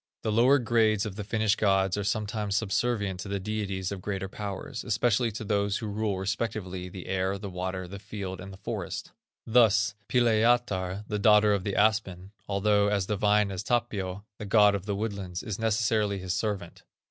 [0.23, 4.27] The lower grades of the Finnish gods are sometimes subservient to the deities of greater
[4.27, 8.57] powers, especially to those who rule respectively the air, the water, the field, and the
[8.57, 9.11] forest.
[9.45, 14.87] Thus, Pilajatar, the daughter of the aspen, although as divine as Tapio, the god of
[14.87, 16.81] the woodlands, is necessarily his servant.